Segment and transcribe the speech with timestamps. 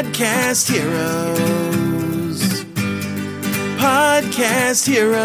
[0.00, 2.40] Podcast Heroes.
[3.76, 5.20] Podcast Heroes.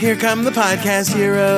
[0.00, 1.52] Here come the Podcast Heroes.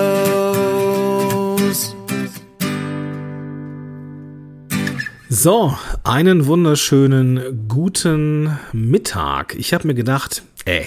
[5.28, 9.54] So, einen wunderschönen guten Mittag.
[9.54, 10.86] Ich habe mir gedacht, ey,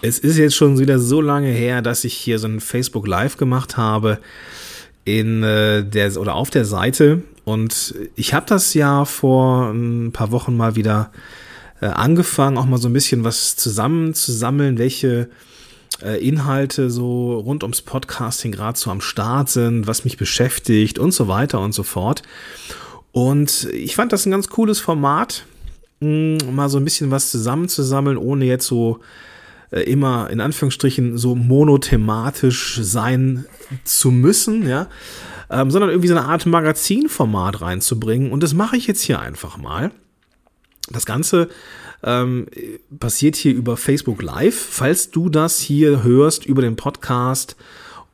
[0.00, 3.36] es ist jetzt schon wieder so lange her, dass ich hier so ein Facebook Live
[3.36, 4.18] gemacht habe
[5.04, 10.30] in äh, der oder auf der Seite und ich habe das ja vor ein paar
[10.30, 11.10] Wochen mal wieder
[11.80, 15.28] äh, angefangen, auch mal so ein bisschen was zusammenzusammeln, welche
[16.02, 21.12] äh, Inhalte so rund ums Podcasting gerade so am Start sind, was mich beschäftigt und
[21.12, 22.22] so weiter und so fort.
[23.12, 25.46] Und ich fand das ein ganz cooles Format,
[26.00, 29.00] mh, mal so ein bisschen was zusammenzusammeln, ohne jetzt so
[29.82, 33.46] immer in Anführungsstrichen so monothematisch sein
[33.84, 34.88] zu müssen, ja,
[35.50, 38.30] ähm, sondern irgendwie so eine Art Magazinformat reinzubringen.
[38.32, 39.90] Und das mache ich jetzt hier einfach mal.
[40.90, 41.48] Das Ganze
[42.02, 42.46] ähm,
[42.98, 44.54] passiert hier über Facebook Live.
[44.70, 47.56] Falls du das hier hörst über den Podcast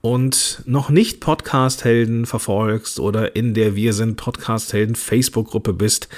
[0.01, 6.09] und noch nicht Podcast-Helden verfolgst oder in der Wir sind Podcast-Helden Facebook-Gruppe bist,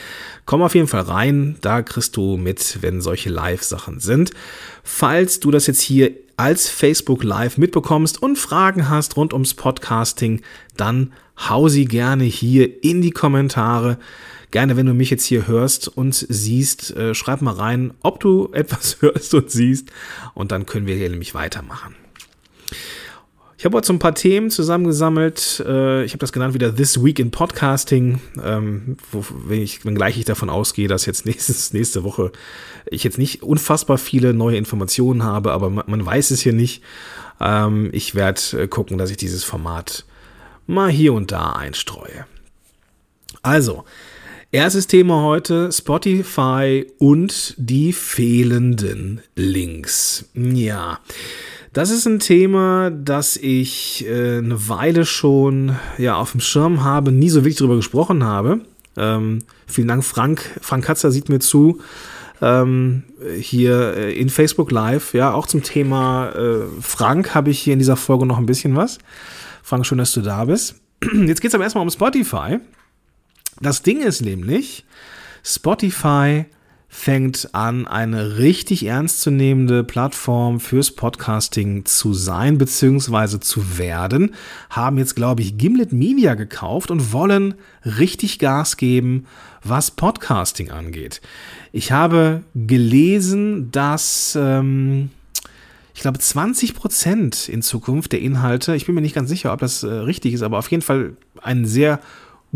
[0.46, 1.56] komm auf jeden Fall rein.
[1.60, 4.30] Da kriegst du mit, wenn solche Live-Sachen sind.
[4.84, 10.42] Falls du das jetzt hier als Facebook Live mitbekommst und Fragen hast rund ums Podcasting,
[10.76, 11.12] dann
[11.48, 13.98] hau sie gerne hier in die Kommentare.
[14.52, 18.50] Gerne, wenn du mich jetzt hier hörst und siehst, äh, schreib mal rein, ob du
[18.52, 19.90] etwas hörst und siehst
[20.34, 21.96] und dann können wir hier nämlich weitermachen.
[23.62, 25.62] Ich habe heute so ein paar Themen zusammengesammelt.
[25.64, 30.88] Äh, ich habe das genannt wieder This Week in Podcasting, ähm, wenngleich ich davon ausgehe,
[30.88, 32.32] dass jetzt nächstes, nächste Woche
[32.86, 36.82] ich jetzt nicht unfassbar viele neue Informationen habe, aber man, man weiß es hier nicht.
[37.40, 40.06] Ähm, ich werde äh, gucken, dass ich dieses Format
[40.66, 42.26] mal hier und da einstreue.
[43.42, 43.84] Also,
[44.50, 50.24] erstes Thema heute, Spotify und die fehlenden Links.
[50.34, 50.98] Ja.
[51.72, 57.12] Das ist ein Thema, das ich äh, eine Weile schon ja, auf dem Schirm habe,
[57.12, 58.60] nie so wirklich darüber gesprochen habe.
[58.96, 60.58] Ähm, vielen Dank, Frank.
[60.60, 61.80] Frank Katzer sieht mir zu.
[62.42, 63.04] Ähm,
[63.38, 67.78] hier äh, in Facebook Live, ja, auch zum Thema äh, Frank habe ich hier in
[67.78, 68.98] dieser Folge noch ein bisschen was.
[69.62, 70.74] Frank, schön, dass du da bist.
[71.02, 72.58] Jetzt geht es aber erstmal um Spotify.
[73.60, 74.84] Das Ding ist nämlich,
[75.42, 76.44] Spotify
[76.94, 83.40] fängt an, eine richtig ernstzunehmende Plattform fürs Podcasting zu sein bzw.
[83.40, 84.34] zu werden,
[84.68, 87.54] haben jetzt, glaube ich, Gimlet Media gekauft und wollen
[87.84, 89.26] richtig Gas geben,
[89.64, 91.22] was Podcasting angeht.
[91.72, 94.38] Ich habe gelesen, dass...
[94.38, 95.10] Ähm,
[95.94, 99.60] ich glaube, 20 Prozent in Zukunft der Inhalte, ich bin mir nicht ganz sicher, ob
[99.60, 102.00] das äh, richtig ist, aber auf jeden Fall ein sehr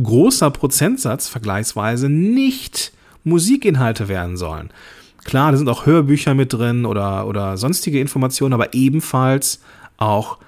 [0.02, 2.92] großer Prozentsatz vergleichsweise nicht
[3.26, 4.70] Musikinhalte werden sollen.
[5.24, 9.60] Klar, da sind auch Hörbücher mit drin oder, oder sonstige Informationen, aber ebenfalls
[9.96, 10.38] auch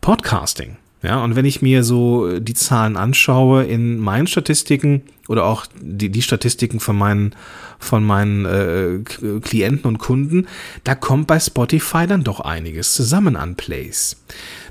[0.00, 0.78] Podcasting.
[1.02, 6.08] Ja, und wenn ich mir so die Zahlen anschaue in meinen Statistiken oder auch die,
[6.08, 7.34] die Statistiken von meinen,
[7.78, 8.98] von meinen äh,
[9.40, 10.48] Klienten und Kunden,
[10.82, 14.16] da kommt bei Spotify dann doch einiges zusammen an Plays.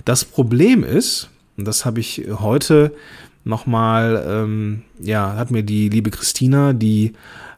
[0.04, 2.92] Das Problem ist, und das habe ich heute
[3.48, 7.14] nochmal, ähm, ja, hat mir die liebe Christina, die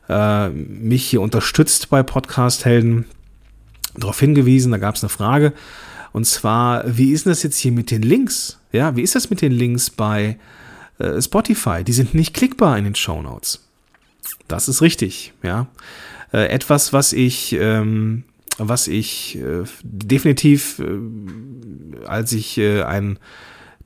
[0.08, 3.06] äh, mich hier unterstützt bei Podcast Helden,
[3.96, 4.72] darauf hingewiesen.
[4.72, 5.54] Da gab es eine Frage.
[6.12, 8.60] Und zwar, wie ist denn das jetzt hier mit den Links?
[8.72, 10.38] Ja, wie ist das mit den Links bei
[11.00, 11.84] äh, Spotify?
[11.84, 13.66] Die sind nicht klickbar in den Show Notes.
[14.48, 15.68] Das ist richtig, ja.
[16.32, 18.24] Äh, etwas, was ich, ähm,
[18.58, 23.18] was ich äh, definitiv, äh, als ich äh, ein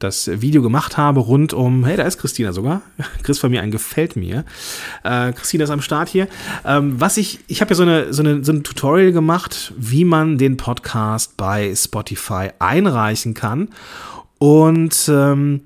[0.04, 2.82] das Video gemacht habe rund um, hey, da ist Christina sogar.
[3.24, 4.46] Chris von mir ein Gefällt mir.
[5.04, 6.28] Äh, Christina ist am Start hier.
[6.66, 10.06] Ähm, was ich, ich habe ja so, eine, so, eine, so ein Tutorial gemacht, wie
[10.06, 13.70] man den Podcast bei Spotify einreichen kann.
[14.38, 15.62] Und ähm,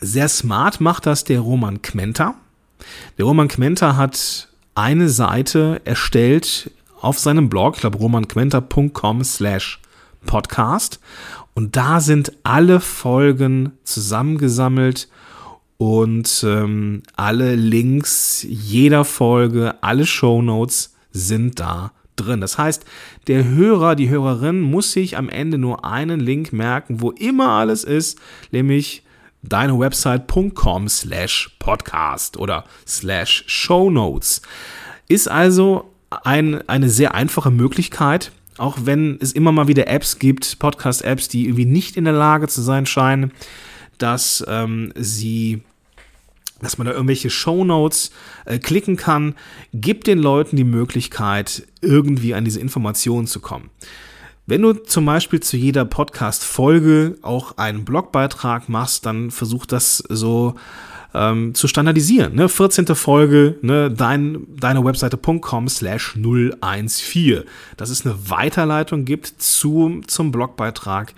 [0.00, 2.36] Sehr smart macht das der Roman Kmenter.
[3.18, 6.70] Der Roman Kmenter hat eine Seite erstellt
[7.04, 9.80] auf seinem Blog, ich glaube romanquenter.com slash
[10.26, 11.00] podcast.
[11.54, 15.08] Und da sind alle Folgen zusammengesammelt
[15.76, 22.40] und ähm, alle Links jeder Folge, alle Show Notes sind da drin.
[22.40, 22.84] Das heißt,
[23.26, 27.84] der Hörer, die Hörerin muss sich am Ende nur einen Link merken, wo immer alles
[27.84, 28.18] ist,
[28.50, 29.02] nämlich
[29.42, 34.42] deinewebsite.com slash podcast oder slash show notes.
[35.08, 35.93] Ist also
[36.24, 41.44] ein, eine sehr einfache Möglichkeit, auch wenn es immer mal wieder Apps gibt, Podcast-Apps, die
[41.44, 43.32] irgendwie nicht in der Lage zu sein scheinen,
[43.98, 45.62] dass ähm, sie
[46.60, 48.10] dass man da irgendwelche Shownotes
[48.46, 49.34] äh, klicken kann,
[49.74, 53.70] gibt den Leuten die Möglichkeit, irgendwie an diese Informationen zu kommen.
[54.46, 60.54] Wenn du zum Beispiel zu jeder Podcast-Folge auch einen Blogbeitrag machst, dann versuch das so
[61.14, 62.34] ähm, zu standardisieren.
[62.34, 62.48] Ne?
[62.48, 62.86] 14.
[62.94, 63.90] Folge, ne?
[63.90, 67.44] Dein, deine Webseite.com slash 014.
[67.76, 71.14] Dass es eine Weiterleitung gibt zu, zum Blogbeitrag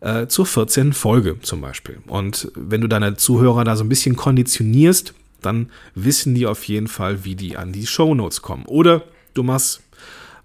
[0.00, 0.92] äh, zur 14.
[0.92, 1.98] Folge zum Beispiel.
[2.06, 6.88] Und wenn du deine Zuhörer da so ein bisschen konditionierst, dann wissen die auf jeden
[6.88, 8.64] Fall, wie die an die Show Notes kommen.
[8.66, 9.82] Oder du machst,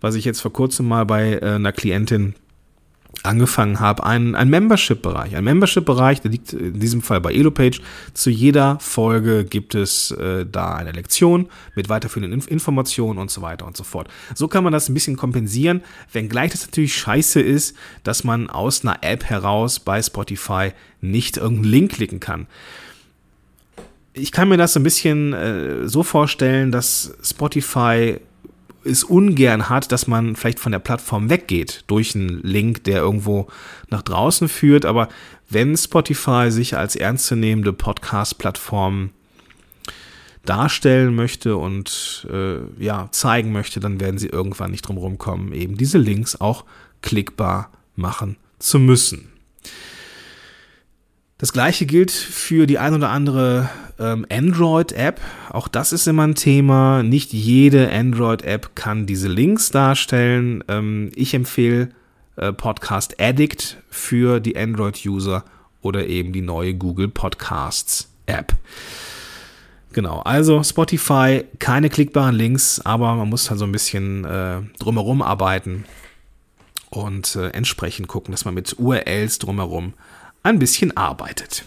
[0.02, 2.36] was ich jetzt vor kurzem mal bei äh, einer Klientin
[3.24, 5.36] angefangen habe, ein, ein Membership-Bereich.
[5.36, 7.82] Ein Membership-Bereich, der liegt in diesem Fall bei Elopage.
[8.14, 13.42] Zu jeder Folge gibt es äh, da eine Lektion mit weiterführenden Inf Informationen und so
[13.42, 14.08] weiter und so fort.
[14.36, 18.84] So kann man das ein bisschen kompensieren, wenngleich das natürlich scheiße ist, dass man aus
[18.84, 20.72] einer App heraus bei Spotify
[21.02, 22.48] nicht irgendeinen Link klicken kann.
[24.14, 28.20] Ich kann mir das ein bisschen äh, so vorstellen, dass Spotify
[28.84, 33.48] es ungern hat, dass man vielleicht von der Plattform weggeht durch einen Link, der irgendwo
[33.90, 34.86] nach draußen führt.
[34.86, 35.10] Aber
[35.50, 39.12] wenn Spotify sich als ernstzunehmende Podcast-Plattform
[40.46, 45.78] darstellen möchte und äh, ja zeigen möchte, dann werden sie irgendwann nicht drum rumkommen, eben
[45.78, 46.66] diese Links auch
[47.02, 49.30] klickbar machen zu müssen.
[51.40, 55.22] Das gleiche gilt für die ein oder andere ähm, Android-App.
[55.50, 57.02] Auch das ist immer ein Thema.
[57.02, 60.66] Nicht jede Android-App kann diese Links darstellen.
[60.68, 61.92] Ähm, ich empfehle
[62.36, 65.46] äh, Podcast Addict für die Android-User
[65.82, 68.54] oder eben die neue Google Podcasts App.
[69.94, 75.22] Genau, also Spotify, keine klickbaren Links, aber man muss halt so ein bisschen äh, drumherum
[75.22, 75.86] arbeiten
[76.90, 79.94] und äh, entsprechend gucken, dass man mit URLs drumherum
[80.44, 81.64] ein bisschen arbeitet.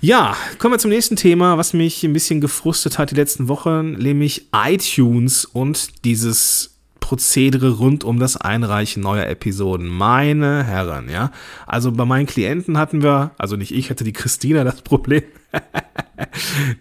[0.00, 3.92] Ja, kommen wir zum nächsten Thema, was mich ein bisschen gefrustet hat die letzten Wochen,
[3.92, 9.86] nämlich iTunes und dieses Prozedere rund um das Einreichen neuer Episoden.
[9.86, 11.30] Meine Herren, ja.
[11.64, 15.22] Also bei meinen Klienten hatten wir, also nicht ich, hatte die Christina das Problem,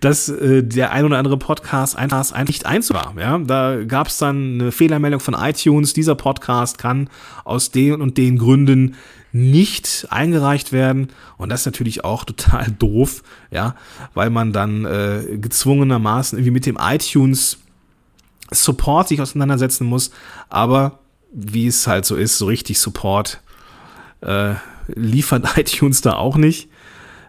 [0.02, 3.14] dass äh, der ein oder andere Podcast einfach nicht eins war.
[3.20, 3.38] Ja?
[3.38, 7.08] Da gab es dann eine Fehlermeldung von iTunes, dieser Podcast kann
[7.44, 8.96] aus den und den Gründen
[9.36, 11.10] nicht eingereicht werden.
[11.36, 13.22] Und das ist natürlich auch total doof,
[13.52, 13.76] ja,
[14.14, 17.58] weil man dann äh, gezwungenermaßen irgendwie mit dem iTunes
[18.50, 20.12] Support sich auseinandersetzen muss.
[20.48, 21.00] Aber
[21.34, 23.42] wie es halt so ist, so richtig Support
[24.22, 24.54] äh,
[24.88, 26.70] liefert iTunes da auch nicht.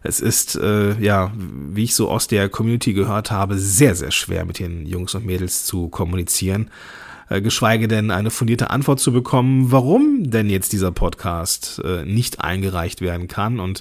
[0.05, 4.45] Es ist, äh, ja, wie ich so aus der Community gehört habe, sehr, sehr schwer
[4.45, 6.71] mit den Jungs und Mädels zu kommunizieren.
[7.29, 12.41] Äh, geschweige denn eine fundierte Antwort zu bekommen, warum denn jetzt dieser Podcast äh, nicht
[12.41, 13.59] eingereicht werden kann.
[13.59, 13.81] Und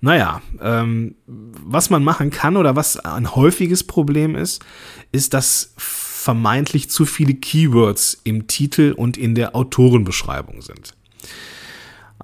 [0.00, 4.64] naja, ähm, was man machen kann oder was ein häufiges Problem ist,
[5.12, 10.94] ist, dass vermeintlich zu viele Keywords im Titel und in der Autorenbeschreibung sind.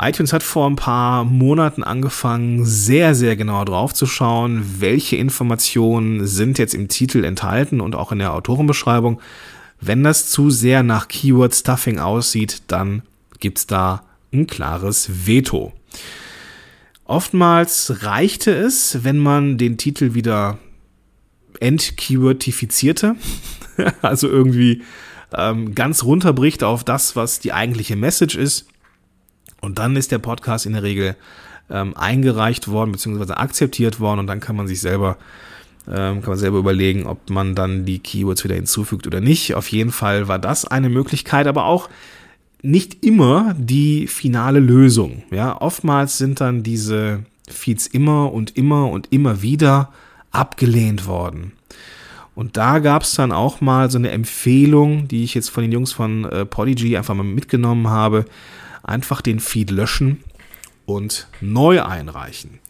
[0.01, 6.27] iTunes hat vor ein paar Monaten angefangen, sehr, sehr genau drauf zu schauen, welche Informationen
[6.27, 9.21] sind jetzt im Titel enthalten und auch in der Autorenbeschreibung.
[9.81, 13.03] Wenn das zu sehr nach Keyword Stuffing aussieht, dann
[13.39, 15.73] gibt's da ein klares Veto.
[17.05, 20.59] Oftmals reichte es, wenn man den Titel wieder
[21.61, 23.17] entkeywordtifizierte,
[24.03, 24.83] also irgendwie
[25.33, 28.67] ähm, ganz runterbricht auf das, was die eigentliche Message ist.
[29.61, 31.17] Und dann ist der Podcast in der Regel
[31.71, 33.33] ähm, eingereicht worden bzw.
[33.35, 35.19] akzeptiert worden und dann kann man sich selber
[35.89, 39.55] ähm, kann man selber überlegen, ob man dann die Keywords wieder hinzufügt oder nicht.
[39.55, 41.89] Auf jeden Fall war das eine Möglichkeit, aber auch
[42.63, 45.23] nicht immer die finale Lösung.
[45.31, 49.93] Ja, oftmals sind dann diese Feeds immer und immer und immer wieder
[50.33, 51.53] abgelehnt worden.
[52.35, 55.73] Und da gab es dann auch mal so eine Empfehlung, die ich jetzt von den
[55.73, 58.27] Jungs von äh, Podigy einfach mal mitgenommen habe.
[58.83, 60.23] Einfach den Feed löschen
[60.87, 62.61] und neu einreichen.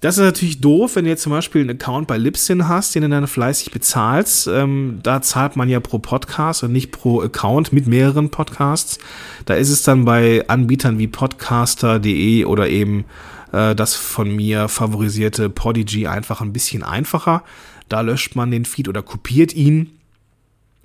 [0.00, 3.02] Das ist natürlich doof, wenn du jetzt zum Beispiel einen Account bei Libsyn hast, den
[3.02, 4.46] du dann fleißig bezahlst.
[4.46, 8.98] Ähm, da zahlt man ja pro Podcast und nicht pro Account mit mehreren Podcasts.
[9.44, 13.04] Da ist es dann bei Anbietern wie podcaster.de oder eben
[13.52, 17.44] äh, das von mir favorisierte Podigy einfach ein bisschen einfacher.
[17.90, 19.98] Da löscht man den Feed oder kopiert ihn,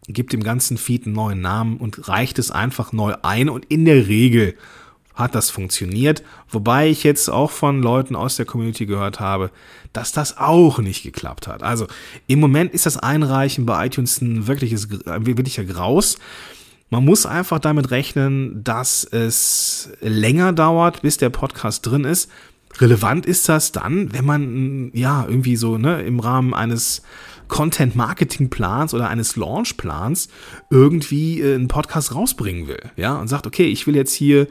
[0.07, 3.86] gibt dem ganzen Feed einen neuen Namen und reicht es einfach neu ein und in
[3.86, 4.55] der Regel
[5.15, 6.24] hat das funktioniert.
[6.50, 9.50] Wobei ich jetzt auch von Leuten aus der Community gehört habe,
[9.93, 11.63] dass das auch nicht geklappt hat.
[11.63, 11.88] Also
[12.27, 16.17] im Moment ist das Einreichen bei iTunes ein wirkliches, ein wirklicher Graus.
[16.89, 22.29] Man muss einfach damit rechnen, dass es länger dauert, bis der Podcast drin ist.
[22.79, 27.01] Relevant ist das dann, wenn man ja irgendwie so ne, im Rahmen eines
[27.47, 30.29] Content-Marketing-Plans oder eines Launch-Plans
[30.69, 34.47] irgendwie äh, einen Podcast rausbringen will, ja, und sagt, okay, ich will jetzt hier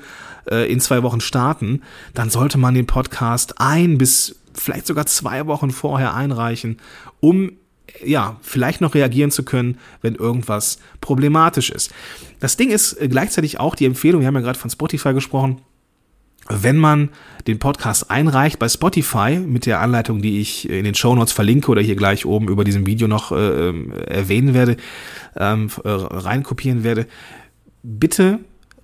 [0.51, 1.83] äh, in zwei Wochen starten,
[2.15, 6.79] dann sollte man den Podcast ein bis vielleicht sogar zwei Wochen vorher einreichen,
[7.21, 7.53] um
[8.05, 11.93] ja, vielleicht noch reagieren zu können, wenn irgendwas problematisch ist.
[12.41, 15.61] Das Ding ist äh, gleichzeitig auch die Empfehlung, wir haben ja gerade von Spotify gesprochen,
[16.49, 17.11] wenn man
[17.47, 21.71] den Podcast einreicht bei Spotify mit der Anleitung, die ich in den Show Notes verlinke
[21.71, 24.77] oder hier gleich oben über diesem Video noch äh, ähm, erwähnen werde,
[25.37, 27.07] ähm, äh, reinkopieren werde,
[27.83, 28.41] bitte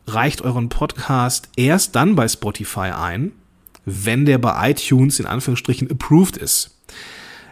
[0.07, 3.33] reicht euren Podcast erst dann bei Spotify ein,
[3.85, 6.79] wenn der bei iTunes in Anführungsstrichen approved ist.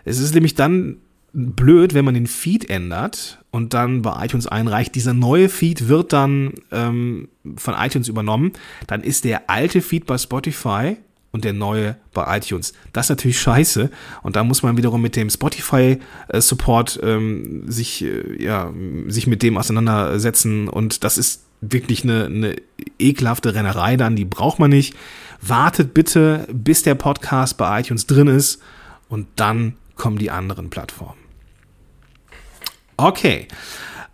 [0.05, 0.99] Es ist nämlich dann
[1.33, 4.95] blöd, wenn man den Feed ändert und dann bei iTunes einreicht.
[4.95, 8.53] Dieser neue Feed wird dann ähm, von iTunes übernommen.
[8.87, 10.97] Dann ist der alte Feed bei Spotify
[11.31, 12.73] und der neue bei iTunes.
[12.93, 13.91] Das ist natürlich scheiße.
[14.23, 18.73] Und da muss man wiederum mit dem Spotify-Support ähm, sich, äh, ja,
[19.09, 20.69] sich mit dem auseinandersetzen.
[20.69, 22.57] Und das ist wirklich eine, eine
[22.99, 24.17] ekelhafte Rennerei dann.
[24.17, 24.95] Die braucht man nicht.
[25.41, 28.61] Wartet bitte, bis der Podcast bei iTunes drin ist
[29.09, 31.19] und dann kommen die anderen Plattformen.
[32.97, 33.47] Okay.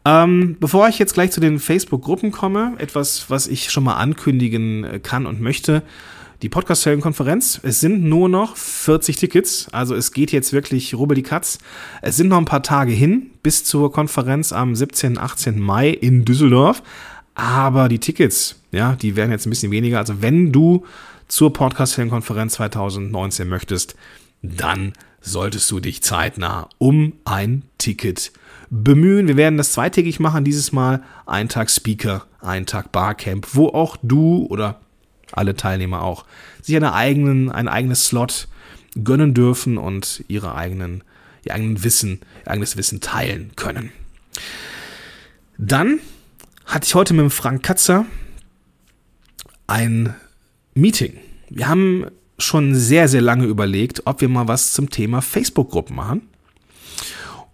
[0.05, 4.85] Ähm, bevor ich jetzt gleich zu den Facebook-Gruppen komme, etwas, was ich schon mal ankündigen
[4.85, 5.83] äh, kann und möchte.
[6.43, 7.61] Die Podcast-Konferenz.
[7.63, 9.69] Es sind nur noch 40 Tickets.
[9.73, 11.59] Also es geht jetzt wirklich rubbel die Katz.
[12.03, 15.17] Es sind noch ein paar Tage hin bis zur Konferenz am 17.
[15.17, 15.59] 18.
[15.59, 16.83] Mai in Düsseldorf.
[17.35, 19.99] Aber die Tickets, ja, die werden jetzt ein bisschen weniger.
[19.99, 20.85] Also wenn du
[21.29, 23.97] zur Podcast-Konferenz 2019 möchtest,
[24.45, 28.33] dann solltest du dich zeitnah um ein Ticket
[28.69, 29.27] bemühen.
[29.27, 33.97] Wir werden das zweitägig machen, dieses Mal ein Tag Speaker, ein Tag Barcamp, wo auch
[34.03, 34.81] du oder
[35.33, 36.27] alle Teilnehmer auch
[36.61, 38.49] sich eine eigenen, ein eigenes Slot
[39.03, 41.03] gönnen dürfen und ihre eigenen,
[41.45, 43.91] ihr eigenen Wissen, ihr eigenes Wissen teilen können.
[45.57, 46.01] Dann
[46.67, 48.05] hatte ich heute mit Frank Katzer
[49.67, 50.15] ein
[50.75, 51.17] Meeting.
[51.49, 52.07] Wir haben
[52.39, 56.23] schon sehr, sehr lange überlegt, ob wir mal was zum Thema Facebook-Gruppen machen.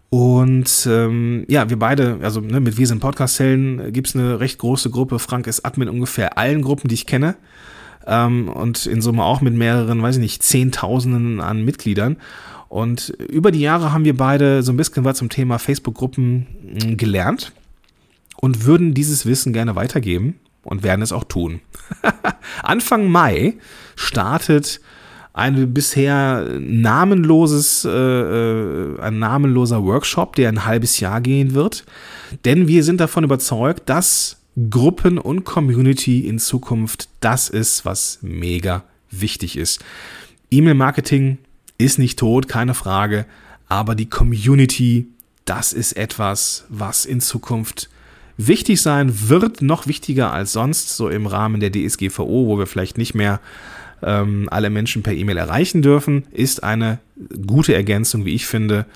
[0.08, 4.58] Und ähm, ja, wir beide, also ne, mit Wir sind Podcast-Helden gibt es eine recht
[4.58, 5.20] große Gruppe.
[5.20, 7.36] Frank ist Admin ungefähr allen Gruppen, die ich kenne.
[8.06, 12.16] Ähm, und in Summe auch mit mehreren, weiß ich nicht, Zehntausenden an Mitgliedern.
[12.68, 16.46] Und über die Jahre haben wir beide so ein bisschen was zum Thema Facebook-Gruppen
[16.82, 17.52] hm, gelernt
[18.36, 21.60] und würden dieses Wissen gerne weitergeben und werden es auch tun.
[22.62, 23.54] Anfang Mai
[23.96, 24.80] startet
[25.32, 31.84] ein bisher namenloses, äh, äh, ein namenloser Workshop, der ein halbes Jahr gehen wird.
[32.44, 34.38] Denn wir sind davon überzeugt, dass
[34.68, 39.84] Gruppen und Community in Zukunft das ist, was mega wichtig ist.
[40.50, 41.38] E-Mail-Marketing
[41.78, 43.24] ist nicht tot, keine Frage,
[43.68, 45.06] aber die Community,
[45.44, 47.88] das ist etwas, was in Zukunft
[48.46, 52.98] wichtig sein wird, noch wichtiger als sonst, so im Rahmen der DSGVO, wo wir vielleicht
[52.98, 53.40] nicht mehr
[54.02, 56.98] ähm, alle Menschen per E-Mail erreichen dürfen, ist eine
[57.46, 58.86] gute Ergänzung, wie ich finde,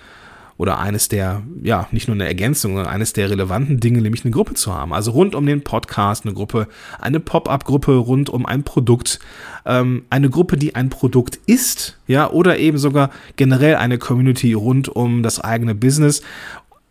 [0.56, 4.30] oder eines der, ja, nicht nur eine Ergänzung, sondern eines der relevanten Dinge, nämlich eine
[4.30, 4.92] Gruppe zu haben.
[4.92, 6.68] Also rund um den Podcast eine Gruppe,
[7.00, 9.18] eine Pop-up-Gruppe rund um ein Produkt,
[9.66, 14.88] ähm, eine Gruppe, die ein Produkt ist, ja, oder eben sogar generell eine Community rund
[14.88, 16.22] um das eigene Business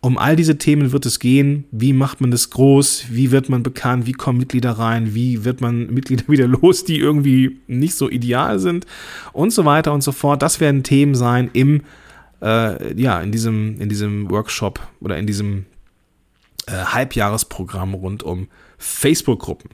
[0.04, 1.64] um all diese Themen wird es gehen.
[1.70, 3.06] Wie macht man das groß?
[3.08, 4.06] Wie wird man bekannt?
[4.06, 5.14] Wie kommen Mitglieder rein?
[5.14, 8.84] Wie wird man Mitglieder wieder los, die irgendwie nicht so ideal sind?
[9.32, 10.42] Und so weiter und so fort.
[10.42, 11.84] Das werden Themen sein im,
[12.42, 15.64] äh, ja, in diesem, in diesem Workshop oder in diesem
[16.66, 19.70] äh, Halbjahresprogramm rund um Facebook-Gruppen.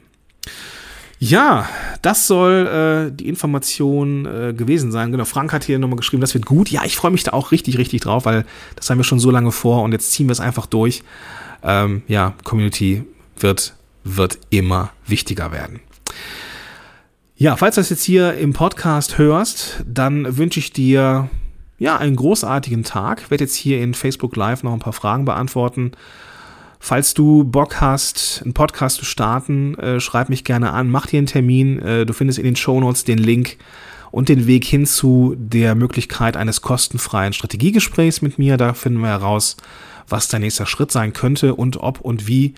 [1.23, 1.69] Ja,
[2.01, 5.11] das soll äh, die Information äh, gewesen sein.
[5.11, 6.69] Genau, Frank hat hier nochmal geschrieben, das wird gut.
[6.71, 8.43] Ja, ich freue mich da auch richtig, richtig drauf, weil
[8.75, 11.03] das haben wir schon so lange vor und jetzt ziehen wir es einfach durch.
[11.61, 13.03] Ähm, ja, Community
[13.37, 15.79] wird, wird immer wichtiger werden.
[17.35, 21.29] Ja, falls du das jetzt hier im Podcast hörst, dann wünsche ich dir
[21.77, 23.21] ja einen großartigen Tag.
[23.21, 25.91] Ich werde jetzt hier in Facebook Live noch ein paar Fragen beantworten.
[26.83, 31.19] Falls du Bock hast, einen Podcast zu starten, äh, schreib mich gerne an, mach dir
[31.19, 31.79] einen Termin.
[31.79, 33.57] Äh, du findest in den Shownotes den Link
[34.09, 38.57] und den Weg hin zu der Möglichkeit eines kostenfreien Strategiegesprächs mit mir.
[38.57, 39.57] Da finden wir heraus,
[40.09, 42.55] was dein nächster Schritt sein könnte und ob und wie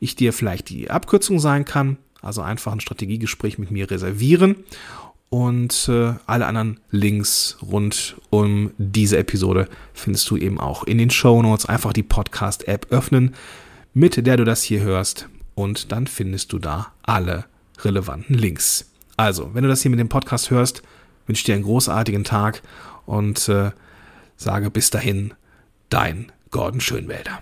[0.00, 1.96] ich dir vielleicht die Abkürzung sein kann.
[2.20, 4.56] Also einfach ein Strategiegespräch mit mir reservieren.
[5.32, 11.08] Und äh, alle anderen Links rund um diese Episode findest du eben auch in den
[11.08, 11.64] Show Notes.
[11.64, 13.34] Einfach die Podcast-App öffnen,
[13.94, 15.30] mit der du das hier hörst.
[15.54, 17.46] Und dann findest du da alle
[17.78, 18.90] relevanten Links.
[19.16, 20.82] Also, wenn du das hier mit dem Podcast hörst,
[21.26, 22.60] wünsche ich dir einen großartigen Tag
[23.06, 23.70] und äh,
[24.36, 25.32] sage bis dahin,
[25.88, 27.40] dein Gordon Schönwälder.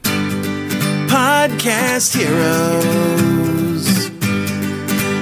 [1.08, 3.59] Podcast Heroes.